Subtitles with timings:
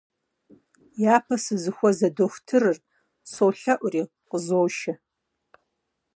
[1.15, 2.77] Япэ сызыхуэзэ дохутырыр,
[3.31, 4.93] солъэӀури, къызошэ.